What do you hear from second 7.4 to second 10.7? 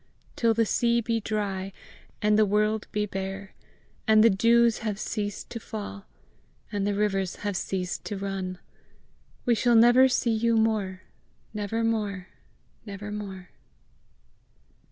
have ceased to run, We shall never see you